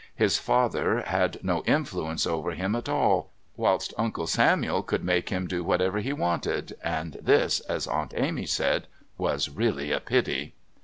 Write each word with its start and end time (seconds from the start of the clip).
His 0.15 0.39
father 0.39 1.01
had 1.01 1.37
no 1.43 1.61
influence 1.65 2.25
over 2.25 2.53
him 2.53 2.75
at 2.75 2.89
all, 2.89 3.29
whilst 3.55 3.93
Uncle 3.99 4.25
Samuel 4.25 4.81
could 4.81 5.03
make 5.03 5.29
him 5.29 5.45
do 5.45 5.63
whatever 5.63 5.99
he 5.99 6.11
wanted 6.11 6.73
and 6.83 7.17
this, 7.21 7.59
as 7.59 7.85
Aunt 7.85 8.15
Amy 8.17 8.47
said, 8.47 8.87
"was 9.19 9.47
really 9.51 9.91
a 9.91 9.99
pity." 9.99 10.55